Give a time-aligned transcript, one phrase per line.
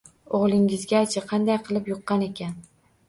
[0.37, 2.57] O`g`lingizga-chi, qanday qilib yuqqan ekan